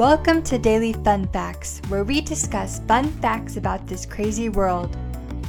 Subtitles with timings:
[0.00, 4.96] Welcome to Daily Fun Facts, where we discuss fun facts about this crazy world.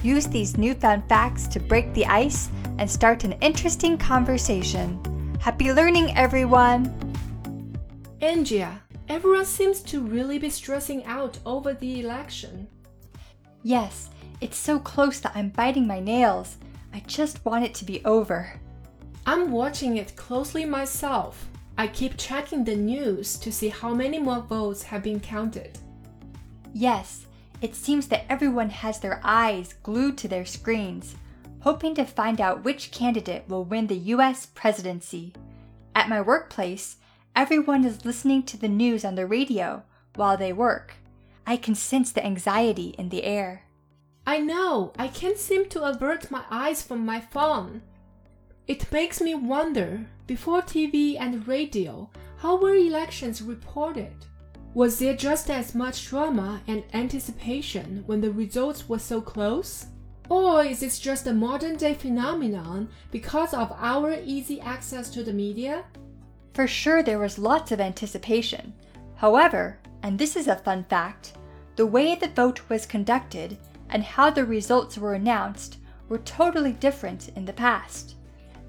[0.03, 4.99] Use these newfound facts to break the ice and start an interesting conversation.
[5.39, 6.93] Happy learning, everyone!
[8.21, 8.77] Angia,
[9.07, 12.67] everyone seems to really be stressing out over the election.
[13.63, 14.09] Yes,
[14.41, 16.57] it's so close that I'm biting my nails.
[16.93, 18.59] I just want it to be over.
[19.25, 21.47] I'm watching it closely myself.
[21.77, 25.77] I keep checking the news to see how many more votes have been counted.
[26.73, 27.25] Yes,
[27.61, 31.15] it seems that everyone has their eyes glued to their screens,
[31.59, 35.33] hoping to find out which candidate will win the US presidency.
[35.95, 36.97] At my workplace,
[37.35, 39.83] everyone is listening to the news on the radio
[40.15, 40.95] while they work.
[41.45, 43.63] I can sense the anxiety in the air.
[44.25, 47.81] I know, I can't seem to avert my eyes from my phone.
[48.67, 54.13] It makes me wonder before TV and radio, how were elections reported?
[54.73, 59.87] Was there just as much drama and anticipation when the results were so close?
[60.29, 65.33] Or is this just a modern day phenomenon because of our easy access to the
[65.33, 65.83] media?
[66.53, 68.73] For sure, there was lots of anticipation.
[69.15, 71.33] However, and this is a fun fact,
[71.75, 73.57] the way the vote was conducted
[73.89, 78.15] and how the results were announced were totally different in the past.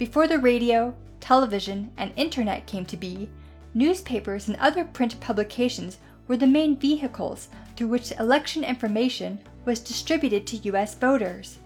[0.03, 3.31] Before the radio, television, and internet came to be,
[3.72, 10.44] newspapers and other print publications were the main vehicles through which election information was distributed
[10.48, 10.97] to U.S.
[10.97, 11.61] voters.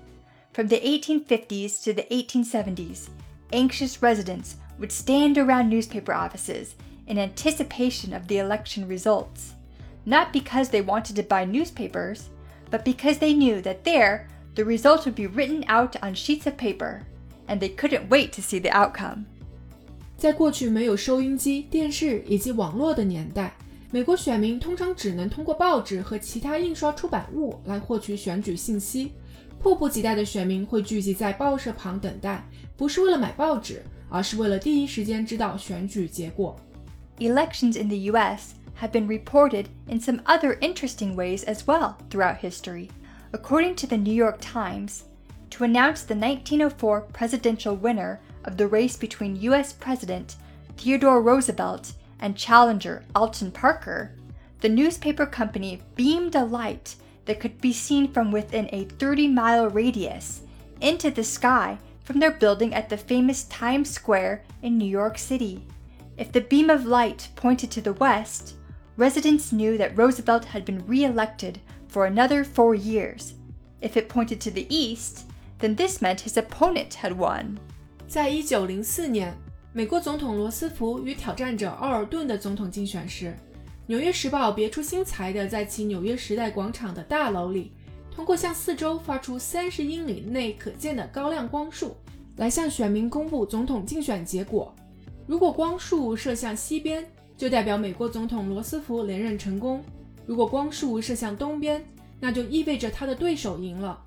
[0.53, 3.09] From the 1850s to the 1870s,
[3.55, 6.75] anxious residents would stand around newspaper offices
[7.07, 9.55] in anticipation of the election results,
[10.05, 12.29] not because they wanted to buy newspapers,
[12.71, 16.59] but because they knew that there the results would be written out on sheets of
[16.59, 17.07] paper
[17.48, 19.26] and they couldn't wait to see the outcome.
[20.18, 23.54] 在过去没有收音机、电视以及网络的年代，
[23.92, 29.14] 美国选民通常只能通过报纸和其他印刷出版物来获取选举信息。
[29.60, 32.44] 迫不及待的选民会聚集在报社旁等待，
[32.76, 36.56] 不是为了买报纸，而是为了第一时间知道选举结果。
[37.20, 38.54] Elections in the U.S.
[38.80, 42.90] have been reported in some other interesting ways as well throughout history.
[43.32, 45.02] According to the New York Times,
[45.51, 49.73] to announce the 1904 presidential winner of the race between U.S.
[49.73, 50.37] President
[50.77, 54.13] Theodore Roosevelt and challenger Alton Parker,
[54.61, 56.97] the newspaper company beamed a light
[57.27, 60.43] that could be seen from within a 30 mile radius
[60.81, 65.67] into the sky from their building at the famous Times Square in New York City.
[66.17, 68.55] If the beam of light pointed to the west,
[68.97, 73.35] residents knew that Roosevelt had been re elected for another four years.
[73.81, 75.27] If it pointed to the east,
[75.61, 77.57] then this meant his opponent had won.
[78.07, 79.35] 在一九零四年，
[79.73, 83.27] 美国总统罗斯福与挑战者奥尔顿的总统竞选时，
[83.87, 87.73] 《纽约时报》别出心裁地在其纽约时代广场的大楼里，
[88.15, 91.97] 通过向四周发出三十英里内可见的高亮光束，
[92.37, 94.75] 来向选民公布总统竞选结果。
[95.27, 97.05] 如果光束射向西边，
[97.37, 99.81] 就代表美国总统罗斯福连任成功；
[100.25, 101.85] 如果光束射向东边，
[102.19, 104.01] 那就意味着他的对手赢了。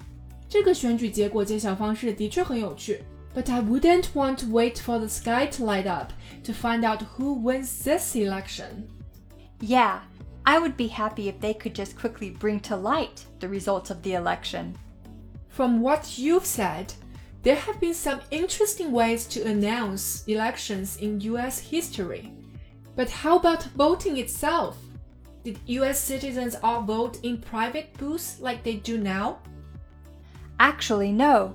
[0.49, 3.03] 这个选举结果揭晓方式的确很有趣。
[3.35, 6.13] But I wouldn't want to wait for the sky to light up
[6.45, 8.87] to find out who wins this election.
[9.61, 10.03] Yeah,
[10.45, 14.03] I would be happy if they could just quickly bring to light the results of
[14.03, 14.77] the election.
[15.49, 16.93] From what you've said,
[17.43, 22.33] there have been some interesting ways to announce elections in US history.
[22.95, 24.77] But how about voting itself?
[25.43, 29.41] Did US citizens all vote in private booths like they do now?
[30.60, 31.54] Actually, no.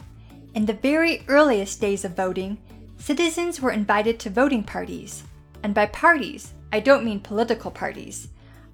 [0.54, 2.56] In the very earliest days of voting,
[2.96, 5.24] citizens were invited to voting parties.
[5.62, 8.28] And by parties, I don't mean political parties.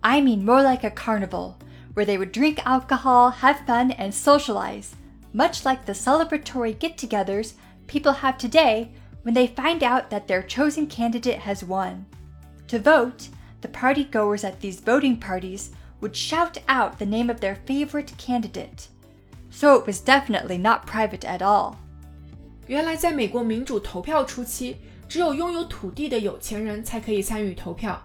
[0.05, 1.59] I mean more like a carnival,
[1.95, 4.95] where they would drink alcohol, have fun, and socialize,
[5.33, 7.55] much like the celebratory get togethers
[7.89, 8.93] people have today
[9.23, 12.07] when they find out that their chosen candidate has won.
[12.69, 13.29] To vote,
[13.63, 18.17] the party goers at these voting parties would shout out the name of their favorite
[18.17, 18.89] candidate
[19.51, 21.75] so it was definitely not private at all.
[22.67, 24.77] 原来，在美国民主投票初期，
[25.09, 28.01] 只有拥有土地的有钱人才可以参与投票。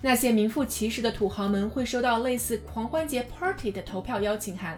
[0.00, 4.76] 那些名副其实的土豪们会收到类似狂欢节 party 的投票邀请函，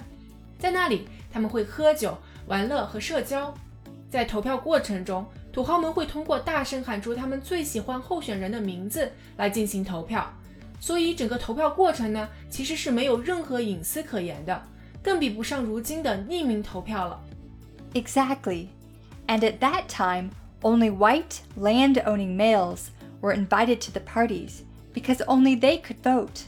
[0.59, 3.53] 在那里他们会喝酒、玩乐和社交。
[4.09, 10.31] 在投票过程中，土豪们会通过大声喊出他们最喜欢候选人的名字来进行投票。
[10.81, 14.63] 所以，整个投票过程呢，其实是没有任何隐私可言的。
[15.04, 17.20] 更比不上如今的匿名投票了。
[17.94, 18.68] Exactly.
[19.28, 20.32] And at that time,
[20.62, 22.90] only white, land owning males
[23.22, 24.64] were invited to the parties
[24.94, 26.46] because only they could vote.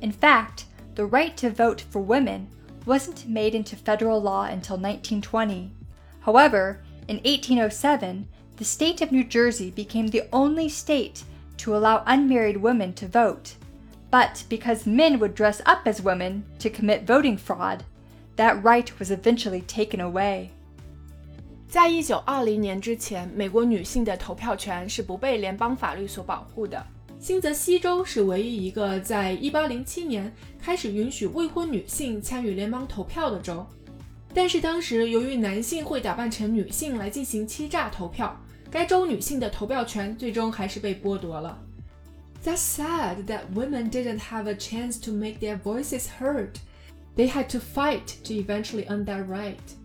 [0.00, 0.64] In fact,
[0.94, 2.48] the right to vote for women
[2.84, 5.70] wasn't made into federal law until 1920.
[6.20, 11.24] However, in 1807, the state of New Jersey became the only state
[11.58, 13.54] to allow unmarried women to vote.
[14.11, 17.79] But because men would dress up as women to commit voting fraud,
[18.35, 20.49] that right was eventually taken away.
[21.69, 26.85] 在一九二零年之前，美国女性的投票权是不被联邦法律所保护的。
[27.21, 30.29] 新泽西州是唯一一个在一八零七年
[30.61, 33.65] 开始允许未婚女性参与联邦投票的州。
[34.33, 38.37] 但是当时由于男性会打扮成女性来进行欺诈投票，
[38.69, 41.57] 该州女性的投票权最终还是被剥夺了。
[42.43, 46.59] That sad that women didn't have a chance to make their voices heard.
[47.15, 49.75] They had to fight to eventually earn that right.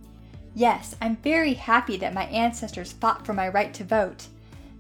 [0.55, 4.29] Yes, I'm very happy that my ancestors fought for my right to vote.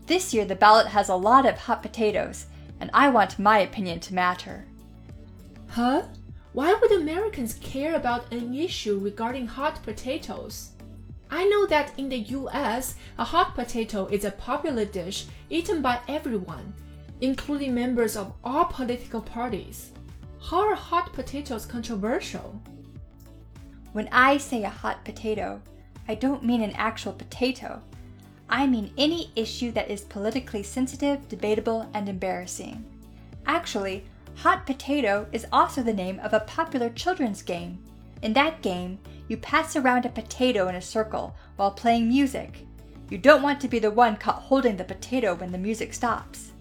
[0.06, 2.46] This year, the ballot has a lot of hot potatoes,
[2.81, 4.64] and I want my opinion to matter.
[5.69, 6.05] Huh?
[6.55, 10.70] Why would Americans care about an issue regarding hot potatoes?
[11.31, 16.00] I know that in the US, a hot potato is a popular dish eaten by
[16.08, 16.73] everyone,
[17.21, 19.93] including members of all political parties.
[20.51, 22.61] How are hot potatoes controversial?
[23.93, 25.61] When I say a hot potato,
[26.09, 27.83] I don't mean an actual potato.
[28.49, 32.85] I mean any issue that is politically sensitive, debatable, and embarrassing.
[33.47, 34.05] Actually,
[34.37, 37.79] Hot Potato is also the name of a popular children's game.
[38.21, 38.99] In that game,
[39.29, 42.67] you pass around a potato in a circle while playing music.
[43.09, 46.53] You don't want to be the one caught holding the potato when the music stops.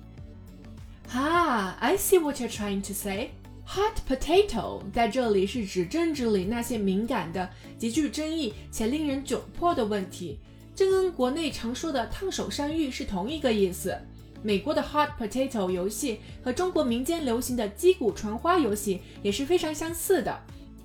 [1.84, 3.32] Ah, I see what you're trying to say.
[3.66, 7.46] Hot potato 在这里是指政治里那些敏感的、
[7.78, 10.38] 极具争议且令人窘迫的问题，
[10.74, 13.94] 这跟国内常说的烫手山芋是同一个意思。
[14.42, 20.40] 美国的 Hot Potato 游戏和中国民间流行的击鼓传花游戏也是非常相似的。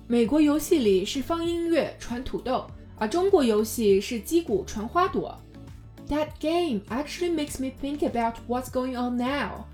[0.06, 2.66] 美国游戏里是放音乐传土豆，
[2.98, 5.40] 而中国游戏是击鼓传花朵。
[6.10, 9.64] That game actually makes me think about what's going on now.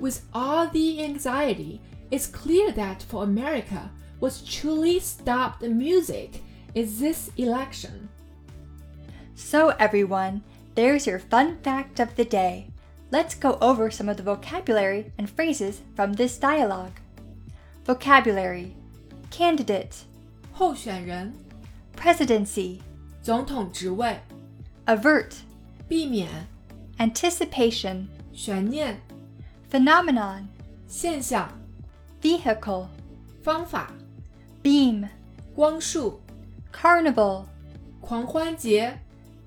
[0.00, 1.80] With all the anxiety,
[2.10, 6.42] it's clear that for America, what's truly stopped the music
[6.74, 8.08] is this election.
[9.34, 10.42] So, everyone,
[10.74, 12.68] there's your fun fact of the day.
[13.10, 16.98] Let's go over some of the vocabulary and phrases from this dialogue.
[17.84, 18.74] Vocabulary
[19.30, 20.04] Candidate,
[20.52, 21.32] 候选人、
[21.96, 22.80] Presidency,
[23.22, 24.20] 总统职位、
[24.86, 25.32] Avert,
[25.88, 26.28] 避免、
[26.98, 29.00] Anticipation, 悬念、
[29.70, 30.46] Phenomenon,
[30.86, 31.48] 现象、
[32.20, 32.86] Vehicle,
[33.42, 33.90] 方法、
[34.62, 35.08] Beam,
[35.54, 36.20] 光束、
[36.72, 37.44] Carnival,
[38.00, 38.98] 狂欢节、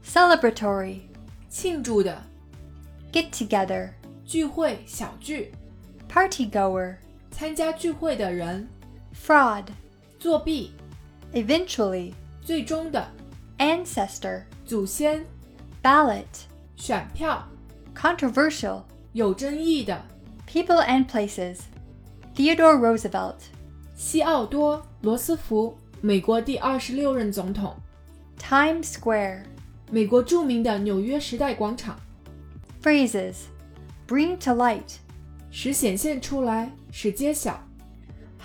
[0.03, 1.01] Celebratory,
[1.49, 2.21] 庆祝的、
[3.11, 3.91] Get Together,
[4.25, 5.51] 聚会、小聚、
[6.11, 6.95] Partygoer,
[7.31, 8.67] 参加聚会的人、
[9.13, 9.65] Fraud,
[10.19, 10.73] 作弊、
[11.33, 13.07] Eventually, 最终的、
[13.57, 15.25] Ancestor, 祖先、
[15.83, 16.25] Ballot,
[16.75, 17.47] 选票、
[17.95, 18.83] Controversial,
[19.13, 20.03] 有争议的、
[20.49, 21.59] People and Places,
[22.35, 23.35] Theodore Roosevelt,
[23.95, 27.75] 西奥多·罗斯福，美国第二十六任总统，
[28.39, 29.43] Times Square,
[29.91, 31.99] 美国着名的纽约时代广场，
[32.81, 33.35] Phrases,
[34.07, 34.97] Bring to Light,
[35.49, 37.61] 使显现出来，使揭晓，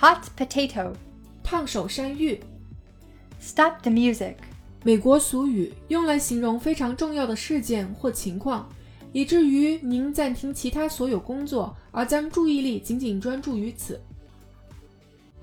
[0.01, 0.93] Hot Potato,
[1.43, 2.41] 烫手山芋，
[3.41, 4.37] Stop the Music,
[4.85, 8.69] 美国俗语，用来形容非常重要的事件或情况，
[9.16, 13.98] 以至于您暂停其他所有工作，而将注意力仅仅专注于此。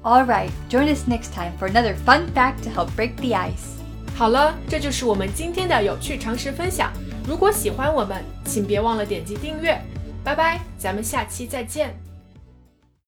[0.03, 3.81] All right, join us next time for another fun fact to help break the ice.
[4.15, 6.93] 好了，这就是我们今天的有趣常识分享。
[7.27, 9.81] 如果喜欢我们，请别忘了点击订阅。
[10.23, 12.02] 拜拜，咱们下期再见。